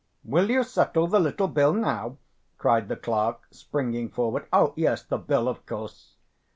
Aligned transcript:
"Will 0.23 0.49
you 0.49 0.63
settle 0.63 1.05
the 1.05 1.19
little 1.19 1.47
bill 1.47 1.73
now?" 1.73 2.17
cried 2.57 2.87
the 2.87 2.95
clerk, 2.95 3.43
springing 3.51 4.09
forward. 4.09 4.47
"Oh, 4.51 4.73
yes, 4.75 5.03
the 5.03 5.19
bill. 5.19 5.47
Of 5.47 5.63
course." 5.67 6.15